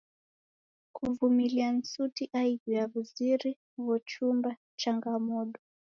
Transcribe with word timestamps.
Kuvumilia 0.93 1.71
ni 1.73 1.81
suti 1.91 2.23
aighu 2.39 2.69
ya 2.77 2.83
w'uzuri 2.91 3.51
ghochumba 3.85 4.51
changamodo. 4.81 5.57